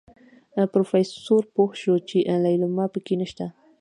[0.73, 3.45] پروفيسر پوه شو چې ليلما پکې نشته.